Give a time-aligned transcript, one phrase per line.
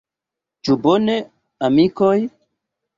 [0.69, 1.19] Ĉu bone,
[1.71, 2.15] amikoj?